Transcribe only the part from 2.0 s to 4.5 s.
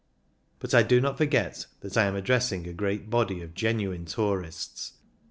am addressing a great body of genuine tour